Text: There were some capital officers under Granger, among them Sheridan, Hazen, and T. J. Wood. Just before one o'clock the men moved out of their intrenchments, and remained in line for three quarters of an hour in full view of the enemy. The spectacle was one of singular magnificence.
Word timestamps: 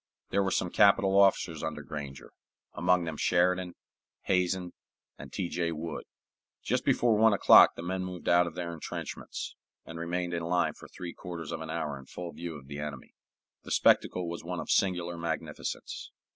There 0.31 0.41
were 0.41 0.49
some 0.49 0.71
capital 0.71 1.15
officers 1.15 1.61
under 1.61 1.83
Granger, 1.83 2.31
among 2.73 3.03
them 3.03 3.17
Sheridan, 3.17 3.75
Hazen, 4.23 4.73
and 5.19 5.31
T. 5.31 5.47
J. 5.47 5.71
Wood. 5.73 6.05
Just 6.63 6.83
before 6.85 7.15
one 7.15 7.33
o'clock 7.33 7.75
the 7.75 7.83
men 7.83 8.03
moved 8.03 8.27
out 8.27 8.47
of 8.47 8.55
their 8.55 8.73
intrenchments, 8.73 9.55
and 9.85 9.99
remained 9.99 10.33
in 10.33 10.41
line 10.41 10.73
for 10.73 10.87
three 10.87 11.13
quarters 11.13 11.51
of 11.51 11.61
an 11.61 11.69
hour 11.69 11.99
in 11.99 12.07
full 12.07 12.31
view 12.33 12.55
of 12.55 12.65
the 12.65 12.79
enemy. 12.79 13.13
The 13.61 13.69
spectacle 13.69 14.27
was 14.27 14.43
one 14.43 14.59
of 14.59 14.71
singular 14.71 15.19
magnificence. 15.19 16.09